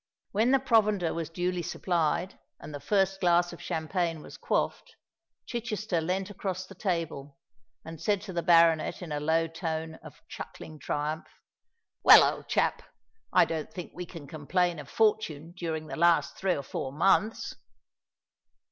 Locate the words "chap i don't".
12.47-13.71